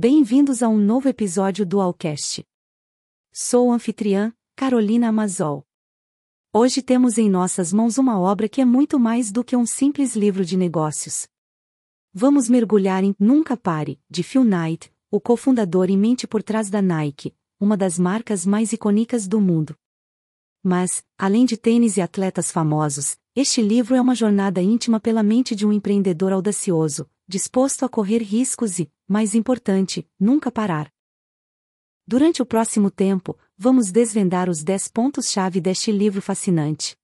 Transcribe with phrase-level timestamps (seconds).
[0.00, 2.46] Bem-vindos a um novo episódio do Alcast.
[3.32, 5.66] Sou anfitriã, Carolina Amazol.
[6.52, 10.14] Hoje temos em nossas mãos uma obra que é muito mais do que um simples
[10.14, 11.26] livro de negócios.
[12.14, 16.80] Vamos mergulhar em Nunca Pare, de Phil Knight, o cofundador e mente por trás da
[16.80, 19.76] Nike, uma das marcas mais icônicas do mundo.
[20.62, 25.56] Mas, além de tênis e atletas famosos, este livro é uma jornada íntima pela mente
[25.56, 30.90] de um empreendedor audacioso, disposto a correr riscos e, mais importante, nunca parar.
[32.06, 36.96] Durante o próximo tempo, vamos desvendar os 10 pontos-chave deste livro fascinante.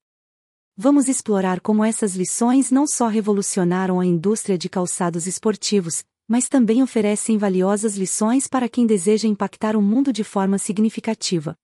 [0.74, 6.82] Vamos explorar como essas lições não só revolucionaram a indústria de calçados esportivos, mas também
[6.82, 11.54] oferecem valiosas lições para quem deseja impactar o mundo de forma significativa.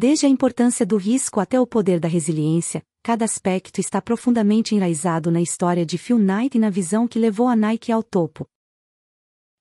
[0.00, 5.28] Desde a importância do risco até o poder da resiliência, cada aspecto está profundamente enraizado
[5.28, 8.46] na história de Phil Knight e na visão que levou a Nike ao topo.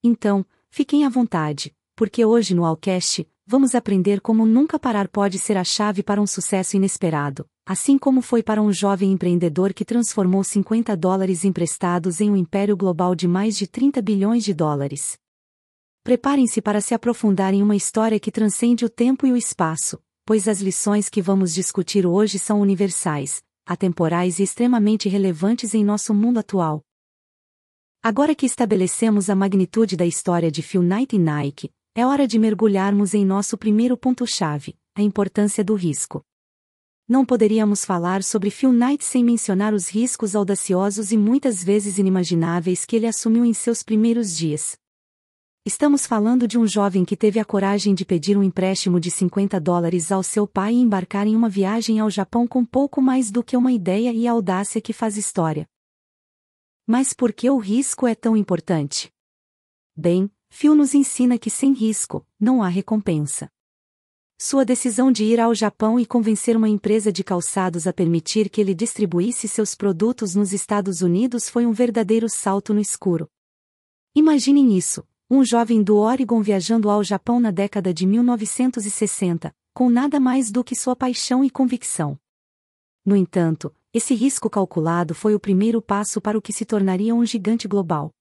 [0.04, 5.58] Então, fiquem à vontade, porque hoje no Alcast, vamos aprender como nunca parar pode ser
[5.58, 10.44] a chave para um sucesso inesperado, assim como foi para um jovem empreendedor que transformou
[10.44, 15.18] 50 dólares emprestados em um império global de mais de 30 bilhões de dólares.
[16.04, 20.46] Preparem-se para se aprofundar em uma história que transcende o tempo e o espaço, pois
[20.46, 26.38] as lições que vamos discutir hoje são universais, atemporais e extremamente relevantes em nosso mundo
[26.38, 26.82] atual.
[28.04, 32.38] Agora que estabelecemos a magnitude da história de Phil Knight e Nike, é hora de
[32.38, 36.22] mergulharmos em nosso primeiro ponto-chave, a importância do risco.
[37.08, 42.84] Não poderíamos falar sobre Phil Knight sem mencionar os riscos audaciosos e muitas vezes inimagináveis
[42.84, 44.78] que ele assumiu em seus primeiros dias.
[45.68, 49.60] Estamos falando de um jovem que teve a coragem de pedir um empréstimo de 50
[49.60, 53.44] dólares ao seu pai e embarcar em uma viagem ao Japão com pouco mais do
[53.44, 55.68] que uma ideia e audácia que faz história.
[56.86, 59.12] Mas por que o risco é tão importante?
[59.94, 63.52] Bem, Phil nos ensina que sem risco, não há recompensa.
[64.40, 68.62] Sua decisão de ir ao Japão e convencer uma empresa de calçados a permitir que
[68.62, 73.30] ele distribuísse seus produtos nos Estados Unidos foi um verdadeiro salto no escuro.
[74.16, 80.22] Imaginem isso, um jovem do Oregon viajando ao Japão na década de 1960, com nada
[80.22, 82.18] mais do que sua paixão e convicção.
[83.06, 87.26] No entanto, esse risco calculado foi o primeiro passo para o que se tornaria um
[87.26, 88.12] gigante global.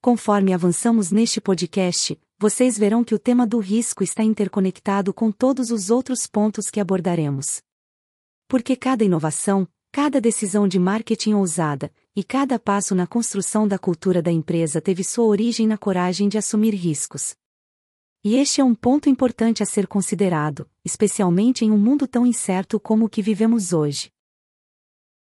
[0.00, 5.72] Conforme avançamos neste podcast, vocês verão que o tema do risco está interconectado com todos
[5.72, 7.60] os outros pontos que abordaremos.
[8.46, 14.20] Porque cada inovação, cada decisão de marketing ousada, e cada passo na construção da cultura
[14.20, 17.36] da empresa teve sua origem na coragem de assumir riscos.
[18.24, 22.80] E este é um ponto importante a ser considerado, especialmente em um mundo tão incerto
[22.80, 24.10] como o que vivemos hoje.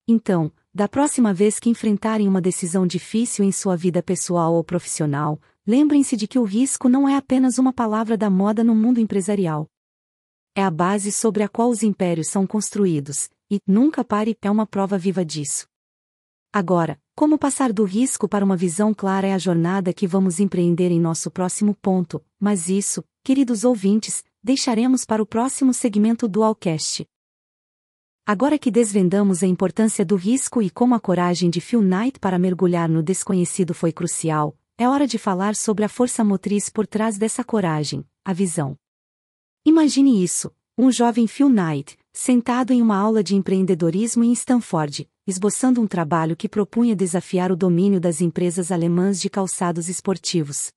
[0.09, 5.39] Então, da próxima vez que enfrentarem uma decisão difícil em sua vida pessoal ou profissional,
[5.67, 9.69] lembrem-se de que o risco não é apenas uma palavra da moda no mundo empresarial.
[10.55, 14.67] É a base sobre a qual os impérios são construídos, e, nunca pare, é uma
[14.67, 15.69] prova viva disso.
[16.53, 20.91] Agora, como passar do risco para uma visão clara é a jornada que vamos empreender
[20.91, 27.07] em nosso próximo ponto, mas isso, queridos ouvintes, deixaremos para o próximo segmento do Alcast.
[28.25, 32.39] Agora que desvendamos a importância do risco e como a coragem de Phil Knight para
[32.39, 37.17] mergulhar no desconhecido foi crucial, é hora de falar sobre a força motriz por trás
[37.17, 38.77] dessa coragem, a visão.
[39.65, 45.83] Imagine isso, um jovem Phil Knight, sentado em uma aula de empreendedorismo em Stanford, esboçando
[45.83, 50.73] um trabalho que propunha desafiar o domínio das empresas alemãs de calçados esportivos.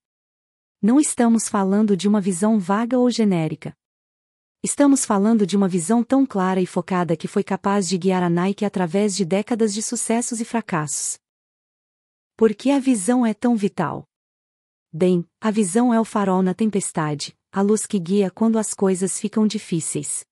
[0.81, 3.73] Não estamos falando de uma visão vaga ou genérica.
[4.61, 8.29] Estamos falando de uma visão tão clara e focada que foi capaz de guiar a
[8.29, 11.17] Nike através de décadas de sucessos e fracassos.
[12.35, 14.03] Por que a visão é tão vital?
[14.91, 19.17] Bem, a visão é o farol na tempestade, a luz que guia quando as coisas
[19.17, 20.27] ficam difíceis.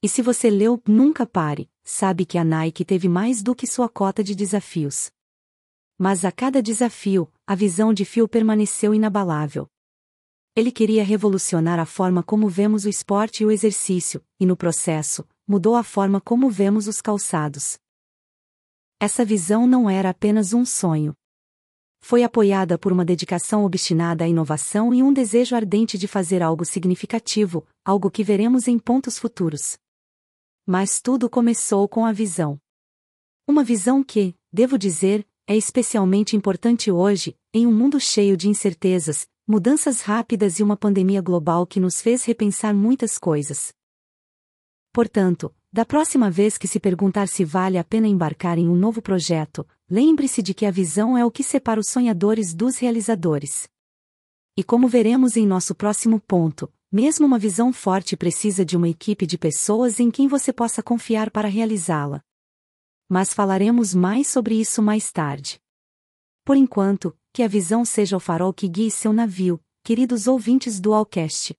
[0.00, 3.88] E se você leu Nunca Pare, sabe que a Nike teve mais do que sua
[3.88, 5.10] cota de desafios.
[5.98, 9.68] Mas a cada desafio, a visão de Phil permaneceu inabalável.
[10.54, 15.26] Ele queria revolucionar a forma como vemos o esporte e o exercício, e no processo,
[15.44, 17.76] mudou a forma como vemos os calçados.
[19.00, 21.12] Essa visão não era apenas um sonho.
[22.00, 26.64] Foi apoiada por uma dedicação obstinada à inovação e um desejo ardente de fazer algo
[26.64, 29.76] significativo, algo que veremos em pontos futuros.
[30.70, 32.60] Mas tudo começou com a visão.
[33.46, 39.26] Uma visão que, devo dizer, é especialmente importante hoje, em um mundo cheio de incertezas,
[39.46, 43.72] mudanças rápidas e uma pandemia global que nos fez repensar muitas coisas.
[44.92, 49.00] Portanto, da próxima vez que se perguntar se vale a pena embarcar em um novo
[49.00, 53.70] projeto, lembre-se de que a visão é o que separa os sonhadores dos realizadores.
[54.54, 59.26] E como veremos em nosso próximo ponto, mesmo uma visão forte precisa de uma equipe
[59.26, 62.22] de pessoas em quem você possa confiar para realizá-la.
[63.08, 65.60] Mas falaremos mais sobre isso mais tarde.
[66.44, 70.94] Por enquanto, que a visão seja o farol que guie seu navio, queridos ouvintes do
[70.94, 71.54] Alcast.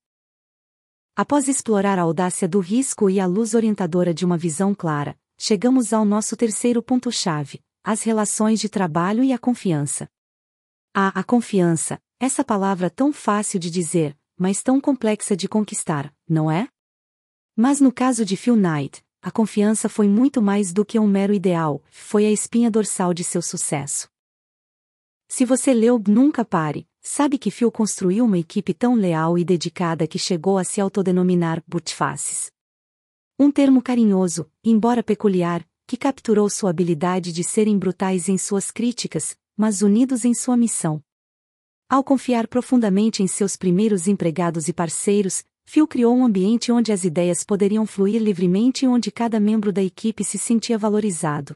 [1.15, 5.93] Após explorar a audácia do risco e a luz orientadora de uma visão clara, chegamos
[5.93, 10.09] ao nosso terceiro ponto-chave: as relações de trabalho e a confiança.
[10.93, 16.49] Ah, a confiança, essa palavra tão fácil de dizer, mas tão complexa de conquistar, não
[16.49, 16.69] é?
[17.55, 21.33] Mas no caso de Phil Knight, a confiança foi muito mais do que um mero
[21.33, 24.09] ideal, foi a espinha dorsal de seu sucesso.
[25.27, 30.07] Se você leu Nunca Pare, sabe que Phil construiu uma equipe tão leal e dedicada
[30.07, 32.49] que chegou a se autodenominar Butfaces.
[33.37, 39.37] Um termo carinhoso, embora peculiar, que capturou sua habilidade de serem brutais em suas críticas,
[39.57, 41.03] mas unidos em sua missão.
[41.89, 47.03] Ao confiar profundamente em seus primeiros empregados e parceiros, Phil criou um ambiente onde as
[47.03, 51.55] ideias poderiam fluir livremente e onde cada membro da equipe se sentia valorizado.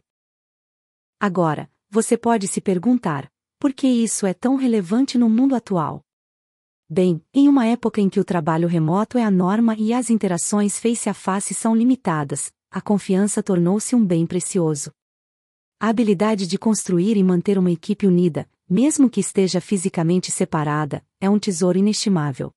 [1.19, 6.03] Agora, você pode se perguntar: por que isso é tão relevante no mundo atual?
[6.89, 10.79] Bem, em uma época em que o trabalho remoto é a norma e as interações
[10.79, 14.91] face a face são limitadas, a confiança tornou-se um bem precioso.
[15.79, 21.29] A habilidade de construir e manter uma equipe unida, mesmo que esteja fisicamente separada, é
[21.29, 22.51] um tesouro inestimável.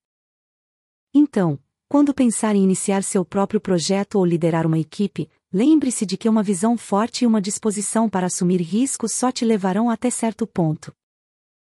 [1.12, 1.58] Então,
[1.90, 6.42] quando pensar em iniciar seu próprio projeto ou liderar uma equipe, lembre-se de que uma
[6.42, 10.90] visão forte e uma disposição para assumir riscos só te levarão até certo ponto.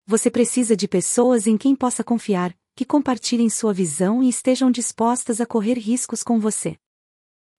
[0.06, 5.41] Você precisa de pessoas em quem possa confiar, que compartilhem sua visão e estejam dispostas
[5.41, 6.76] a correr riscos com você.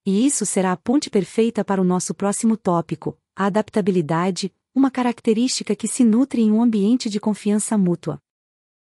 [0.06, 5.74] E isso será a ponte perfeita para o nosso próximo tópico, a adaptabilidade, uma característica
[5.74, 8.20] que se nutre em um ambiente de confiança mútua.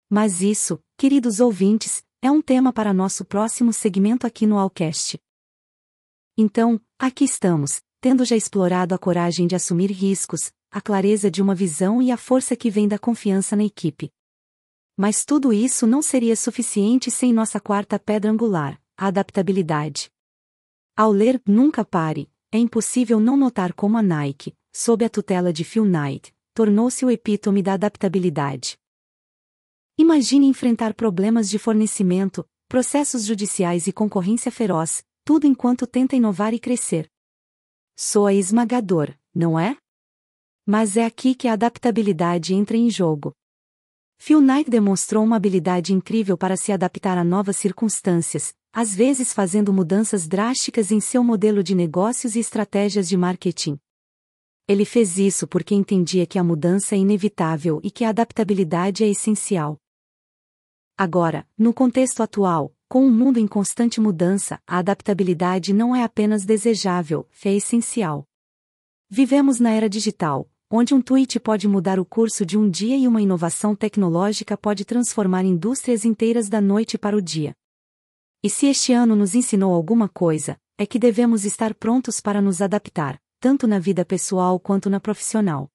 [0.10, 5.18] Mas isso, queridos ouvintes, é um tema para nosso próximo segmento aqui no Alcast.
[6.38, 11.56] Então, aqui estamos, tendo já explorado a coragem de assumir riscos, a clareza de uma
[11.56, 14.12] visão e a força que vem da confiança na equipe.
[14.98, 20.12] Mas tudo isso não seria suficiente sem nossa quarta pedra angular, a adaptabilidade.
[20.94, 25.66] Ao ler Nunca Pare, é impossível não notar como a Nike, sob a tutela de
[25.66, 28.80] Phil Knight, tornou-se o epítome da adaptabilidade.
[29.98, 36.60] Imagine enfrentar problemas de fornecimento, processos judiciais e concorrência feroz, tudo enquanto tenta inovar e
[36.60, 37.12] crescer.
[37.94, 39.76] Soa esmagador, não é?
[40.66, 43.36] Mas é aqui que a adaptabilidade entra em jogo.
[44.18, 49.74] Phil Knight demonstrou uma habilidade incrível para se adaptar a novas circunstâncias, às vezes fazendo
[49.74, 53.78] mudanças drásticas em seu modelo de negócios e estratégias de marketing.
[54.70, 59.08] Ele fez isso porque entendia que a mudança é inevitável e que a adaptabilidade é
[59.08, 59.80] essencial.
[60.96, 66.46] Agora, no contexto atual, com um mundo em constante mudança, a adaptabilidade não é apenas
[66.46, 68.28] desejável, é essencial.
[69.10, 73.08] Vivemos na era digital, onde um tweet pode mudar o curso de um dia e
[73.08, 77.56] uma inovação tecnológica pode transformar indústrias inteiras da noite para o dia.
[78.44, 82.62] E se este ano nos ensinou alguma coisa, é que devemos estar prontos para nos
[82.62, 85.70] adaptar, tanto na vida pessoal quanto na profissional.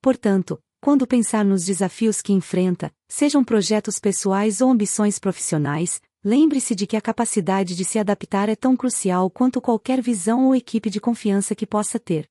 [0.00, 6.86] Portanto, quando pensar nos desafios que enfrenta, sejam projetos pessoais ou ambições profissionais, lembre-se de
[6.86, 11.00] que a capacidade de se adaptar é tão crucial quanto qualquer visão ou equipe de
[11.00, 12.28] confiança que possa ter.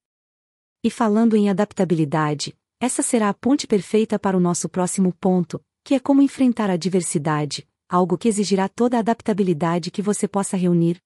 [0.83, 5.95] E falando em adaptabilidade, essa será a ponte perfeita para o nosso próximo ponto, que
[5.95, 11.01] é como enfrentar a diversidade, algo que exigirá toda a adaptabilidade que você possa reunir.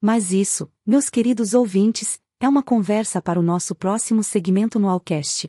[0.00, 5.48] Mas isso, meus queridos ouvintes, é uma conversa para o nosso próximo segmento no Alcast.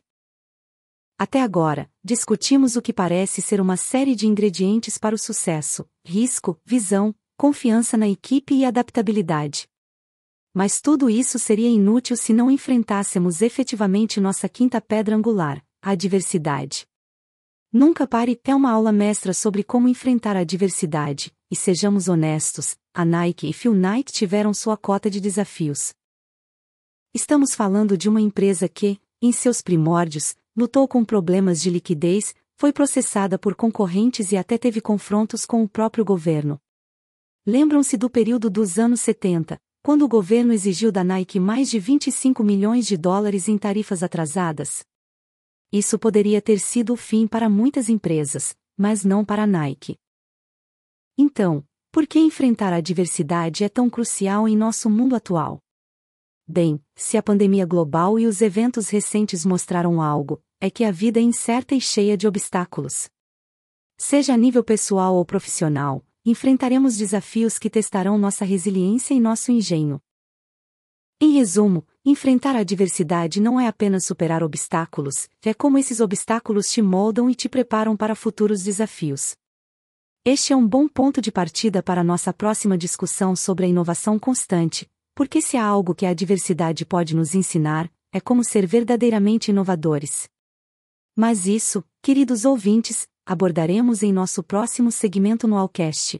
[1.17, 6.59] Até agora, discutimos o que parece ser uma série de ingredientes para o sucesso: risco,
[6.65, 9.67] visão, confiança na equipe e adaptabilidade.
[10.53, 16.87] Mas tudo isso seria inútil se não enfrentássemos efetivamente nossa quinta pedra angular, a diversidade.
[17.71, 23.05] Nunca pare é uma aula mestra sobre como enfrentar a diversidade, e sejamos honestos, a
[23.05, 25.93] Nike e Phil Knight tiveram sua cota de desafios.
[27.11, 32.71] Estamos falando de uma empresa que, em seus primórdios, lutou com problemas de liquidez, foi
[32.71, 36.61] processada por concorrentes e até teve confrontos com o próprio governo.
[37.47, 42.43] Lembram-se do período dos anos 70, quando o governo exigiu da Nike mais de 25
[42.43, 44.85] milhões de dólares em tarifas atrasadas?
[45.71, 49.97] Isso poderia ter sido o fim para muitas empresas, mas não para a Nike.
[51.17, 55.59] Então, por que enfrentar a diversidade é tão crucial em nosso mundo atual?
[56.51, 61.19] Bem, se a pandemia global e os eventos recentes mostraram algo, é que a vida
[61.19, 63.07] é incerta e cheia de obstáculos.
[63.95, 70.01] Seja a nível pessoal ou profissional, enfrentaremos desafios que testarão nossa resiliência e nosso engenho.
[71.21, 76.81] Em resumo, enfrentar a adversidade não é apenas superar obstáculos, é como esses obstáculos te
[76.81, 79.35] moldam e te preparam para futuros desafios.
[80.25, 84.89] Este é um bom ponto de partida para nossa próxima discussão sobre a inovação constante,
[85.13, 90.29] porque se há algo que a adversidade pode nos ensinar, é como ser verdadeiramente inovadores.
[91.15, 96.19] Mas isso, queridos ouvintes, abordaremos em nosso próximo segmento no Alcast.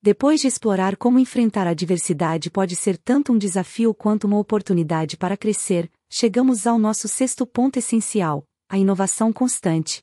[0.00, 5.16] Depois de explorar como enfrentar a diversidade pode ser tanto um desafio quanto uma oportunidade
[5.16, 10.02] para crescer, chegamos ao nosso sexto ponto essencial: a inovação constante.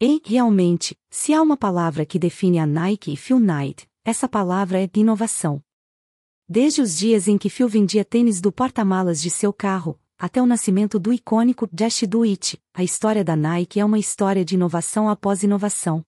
[0.00, 4.82] E, realmente, se há uma palavra que define a Nike e Phil Knight, essa palavra
[4.82, 5.63] é inovação.
[6.54, 10.46] Desde os dias em que Phil vendia tênis do porta-malas de seu carro, até o
[10.46, 15.08] nascimento do icônico Dash Do It, a história da Nike é uma história de inovação
[15.08, 16.06] após inovação.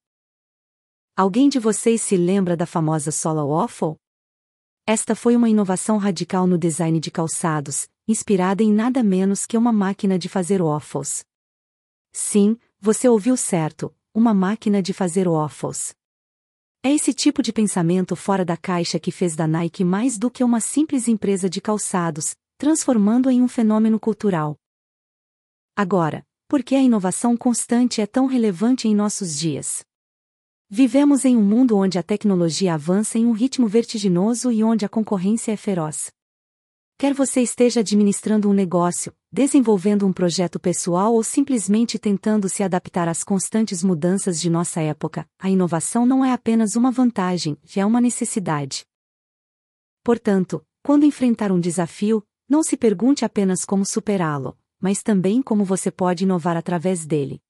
[1.16, 3.96] Alguém de vocês se lembra da famosa sola waffle?
[4.86, 9.72] Esta foi uma inovação radical no design de calçados, inspirada em nada menos que uma
[9.72, 11.24] máquina de fazer waffles.
[12.12, 15.92] Sim, você ouviu certo, uma máquina de fazer waffles.
[16.82, 20.44] É esse tipo de pensamento fora da caixa que fez da Nike mais do que
[20.44, 24.56] uma simples empresa de calçados, transformando em um fenômeno cultural.
[25.74, 29.84] Agora, por que a inovação constante é tão relevante em nossos dias?
[30.68, 34.88] Vivemos em um mundo onde a tecnologia avança em um ritmo vertiginoso e onde a
[34.88, 36.10] concorrência é feroz.
[36.98, 43.06] Quer você esteja administrando um negócio, desenvolvendo um projeto pessoal ou simplesmente tentando se adaptar
[43.06, 48.00] às constantes mudanças de nossa época, a inovação não é apenas uma vantagem, é uma
[48.00, 48.86] necessidade.
[50.02, 55.90] Portanto, quando enfrentar um desafio, não se pergunte apenas como superá-lo, mas também como você
[55.90, 57.42] pode inovar através dele.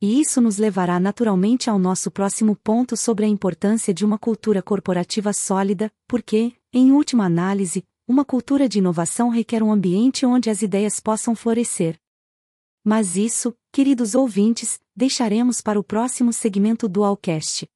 [0.00, 4.62] E isso nos levará naturalmente ao nosso próximo ponto sobre a importância de uma cultura
[4.62, 10.62] corporativa sólida, porque, em última análise, uma cultura de inovação requer um ambiente onde as
[10.62, 11.96] ideias possam florescer.
[12.82, 17.68] Mas isso, queridos ouvintes, deixaremos para o próximo segmento do Alcast.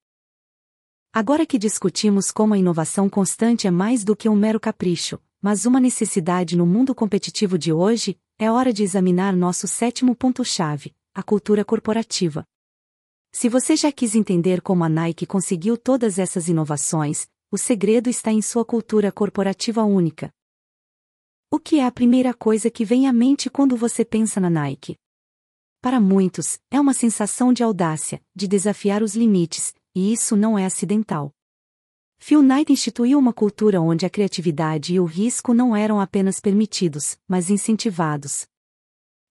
[1.13, 5.65] Agora que discutimos como a inovação constante é mais do que um mero capricho, mas
[5.65, 11.23] uma necessidade no mundo competitivo de hoje, é hora de examinar nosso sétimo ponto-chave, a
[11.23, 12.45] cultura corporativa.
[13.31, 17.25] Se você já quis entender como a Nike conseguiu todas essas inovações,
[17.55, 20.29] o segredo está em sua cultura corporativa única.
[21.49, 24.97] O que é a primeira coisa que vem à mente quando você pensa na Nike?
[25.81, 30.65] Para muitos, é uma sensação de audácia, de desafiar os limites, e isso não é
[30.65, 31.31] acidental.
[32.17, 37.17] Phil Knight instituiu uma cultura onde a criatividade e o risco não eram apenas permitidos,
[37.25, 38.45] mas incentivados.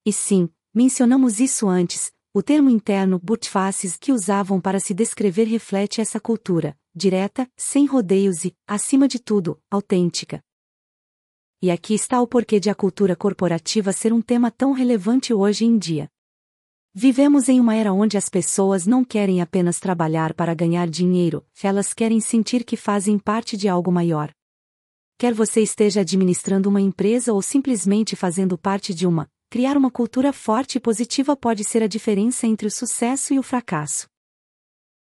[0.03, 6.01] E sim, Mencionamos isso antes, o termo interno butfaces que usavam para se descrever reflete
[6.01, 10.41] essa cultura, direta, sem rodeios e, acima de tudo, autêntica.
[11.61, 15.65] E aqui está o porquê de a cultura corporativa ser um tema tão relevante hoje
[15.65, 16.09] em dia.
[16.93, 21.93] Vivemos em uma era onde as pessoas não querem apenas trabalhar para ganhar dinheiro, elas
[21.93, 24.31] querem sentir que fazem parte de algo maior.
[25.17, 30.31] Quer você esteja administrando uma empresa ou simplesmente fazendo parte de uma, criar uma cultura
[30.31, 34.07] forte e positiva pode ser a diferença entre o sucesso e o fracasso.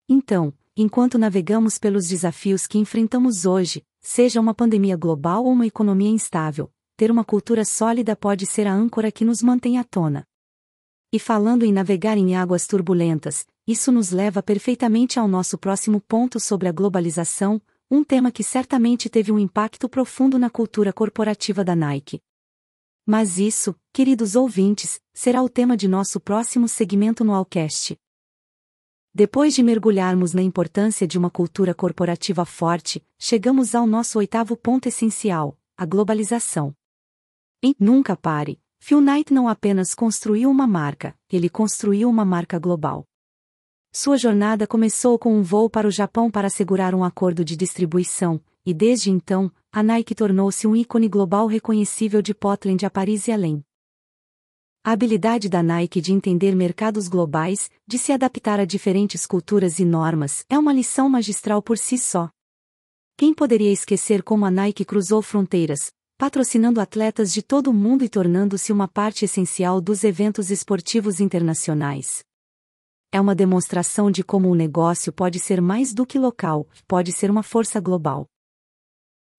[0.09, 6.09] Então, enquanto navegamos pelos desafios que enfrentamos hoje, seja uma pandemia global ou uma economia
[6.09, 10.23] instável, ter uma cultura sólida pode ser a âncora que nos mantém à tona.
[11.11, 16.39] E falando em navegar em águas turbulentas, isso nos leva perfeitamente ao nosso próximo ponto
[16.39, 21.75] sobre a globalização, um tema que certamente teve um impacto profundo na cultura corporativa da
[21.75, 22.21] Nike.
[23.03, 27.97] Mas isso, queridos ouvintes, será o tema de nosso próximo segmento no Alcast.
[29.19, 34.87] Depois de mergulharmos na importância de uma cultura corporativa forte, chegamos ao nosso oitavo ponto
[34.87, 36.71] essencial, a globalização.
[37.63, 43.07] E nunca pare, Phil Knight não apenas construiu uma marca, ele construiu uma marca global.
[43.91, 48.39] Sua jornada começou com um voo para o Japão para assegurar um acordo de distribuição,
[48.63, 53.31] e desde então, a Nike tornou-se um ícone global reconhecível de Portland a Paris e
[53.31, 53.65] além.
[54.87, 59.83] A habilidade da Nike de entender mercados globais, de se adaptar a diferentes culturas e
[59.83, 62.29] normas, é uma lição magistral por si só.
[63.17, 68.07] Quem poderia esquecer como a Nike cruzou fronteiras, patrocinando atletas de todo o mundo e
[68.07, 72.23] tornando-se uma parte essencial dos eventos esportivos internacionais?
[73.11, 77.29] É uma demonstração de como um negócio pode ser mais do que local, pode ser
[77.29, 78.25] uma força global.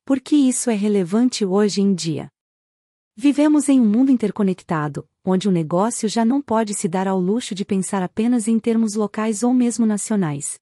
[0.04, 2.28] Por que isso é relevante hoje em dia?
[3.16, 7.54] Vivemos em um mundo interconectado, onde o negócio já não pode se dar ao luxo
[7.54, 10.58] de pensar apenas em termos locais ou mesmo nacionais.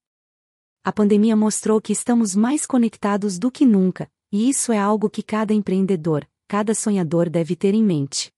[0.82, 5.22] A pandemia mostrou que estamos mais conectados do que nunca, e isso é algo que
[5.22, 8.32] cada empreendedor, cada sonhador deve ter em mente.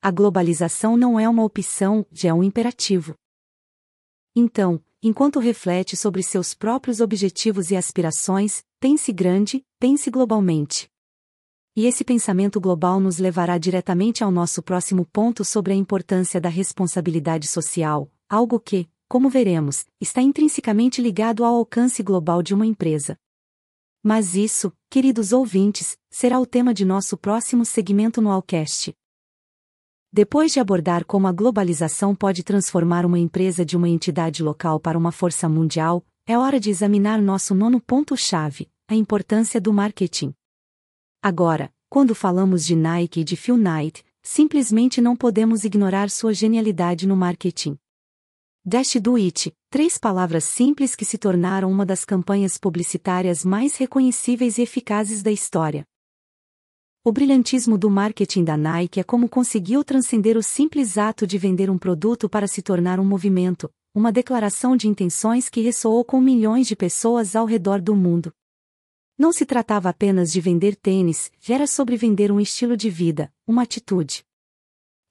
[0.00, 3.16] A globalização não é uma opção, já é um imperativo.
[4.36, 10.88] Então, enquanto reflete sobre seus próprios objetivos e aspirações, pense grande, pense globalmente.
[11.80, 16.50] E esse pensamento global nos levará diretamente ao nosso próximo ponto sobre a importância da
[16.50, 23.16] responsabilidade social, algo que, como veremos, está intrinsecamente ligado ao alcance global de uma empresa.
[24.02, 28.94] Mas isso, queridos ouvintes, será o tema de nosso próximo segmento no Alcast.
[30.12, 34.98] Depois de abordar como a globalização pode transformar uma empresa de uma entidade local para
[34.98, 40.34] uma força mundial, é hora de examinar nosso nono ponto-chave, a importância do marketing.
[41.22, 47.06] Agora, quando falamos de Nike e de Phil Knight, simplesmente não podemos ignorar sua genialidade
[47.06, 47.76] no marketing.
[48.64, 54.56] Dash Do It, três palavras simples que se tornaram uma das campanhas publicitárias mais reconhecíveis
[54.56, 55.84] e eficazes da história.
[57.04, 61.68] O brilhantismo do marketing da Nike é como conseguiu transcender o simples ato de vender
[61.68, 66.66] um produto para se tornar um movimento, uma declaração de intenções que ressoou com milhões
[66.66, 68.32] de pessoas ao redor do mundo.
[69.20, 73.64] Não se tratava apenas de vender tênis, era sobre vender um estilo de vida, uma
[73.64, 74.24] atitude.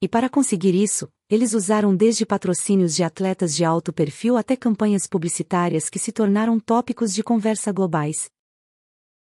[0.02, 5.06] E para conseguir isso, eles usaram desde patrocínios de atletas de alto perfil até campanhas
[5.06, 8.28] publicitárias que se tornaram tópicos de conversa globais.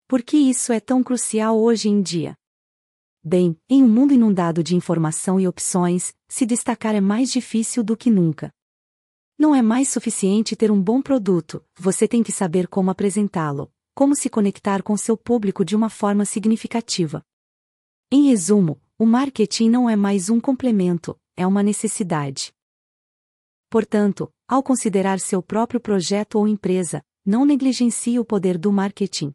[0.07, 2.37] Por que isso é tão crucial hoje em dia?
[3.25, 7.97] Bem, em um mundo inundado de informação e opções, se destacar é mais difícil do
[7.97, 8.53] que nunca.
[9.37, 14.15] Não é mais suficiente ter um bom produto, você tem que saber como apresentá-lo, como
[14.15, 17.25] se conectar com seu público de uma forma significativa.
[18.11, 22.53] Em resumo, o marketing não é mais um complemento, é uma necessidade.
[23.69, 29.33] Portanto, ao considerar seu próprio projeto ou empresa, não negligencie o poder do marketing.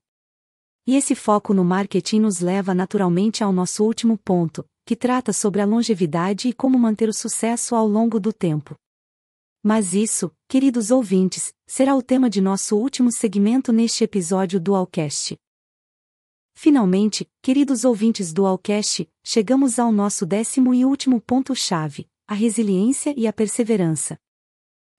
[0.85, 5.61] E esse foco no marketing nos leva naturalmente ao nosso último ponto, que trata sobre
[5.61, 8.75] a longevidade e como manter o sucesso ao longo do tempo.
[9.67, 15.35] Mas isso, queridos ouvintes, será o tema de nosso último segmento neste episódio do Alcast.
[16.53, 23.25] Finalmente, queridos ouvintes do Alcast, chegamos ao nosso décimo e último ponto-chave, a resiliência e
[23.25, 24.19] a perseverança.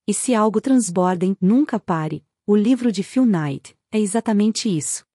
[0.05, 5.07] E se algo transbordem, nunca pare, o livro de Phil Knight, é exatamente isso.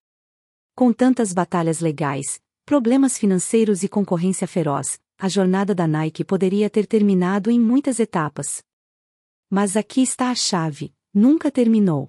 [0.74, 6.86] Com tantas batalhas legais, problemas financeiros e concorrência feroz, a jornada da Nike poderia ter
[6.86, 8.62] terminado em muitas etapas.
[9.54, 12.08] Mas aqui está a chave: nunca terminou.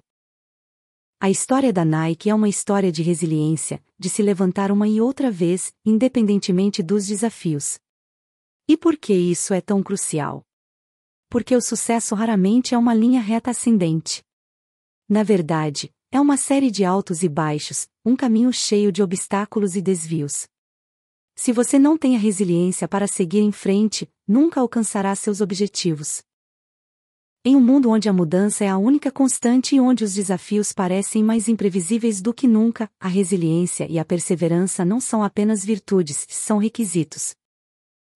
[1.20, 5.30] A história da Nike é uma história de resiliência, de se levantar uma e outra
[5.30, 7.78] vez, independentemente dos desafios.
[8.66, 10.42] E por que isso é tão crucial?
[11.28, 14.24] Porque o sucesso raramente é uma linha reta ascendente.
[15.06, 19.82] Na verdade, é uma série de altos e baixos, um caminho cheio de obstáculos e
[19.82, 20.48] desvios.
[21.36, 26.22] Se você não tem a resiliência para seguir em frente, nunca alcançará seus objetivos.
[27.46, 31.22] Em um mundo onde a mudança é a única constante e onde os desafios parecem
[31.22, 36.56] mais imprevisíveis do que nunca, a resiliência e a perseverança não são apenas virtudes, são
[36.56, 37.34] requisitos.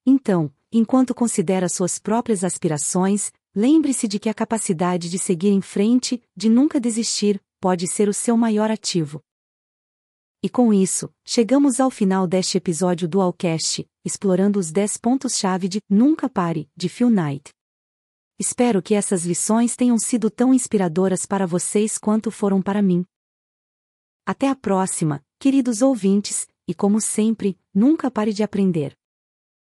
[0.06, 6.22] Então, enquanto considera suas próprias aspirações, lembre-se de que a capacidade de seguir em frente,
[6.34, 9.20] de nunca desistir, pode ser o seu maior ativo.
[10.42, 15.82] E com isso, chegamos ao final deste episódio do Alcast, explorando os 10 pontos-chave de
[15.86, 17.57] Nunca Pare, de Phil Knight.
[18.40, 23.04] Espero que essas lições tenham sido tão inspiradoras para vocês quanto foram para mim.
[24.24, 28.97] Até a próxima, queridos ouvintes, e como sempre, nunca pare de aprender.